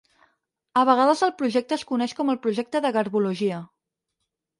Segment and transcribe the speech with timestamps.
[0.79, 3.61] A vegades el projecte es coneix com el "projecte de garbologia".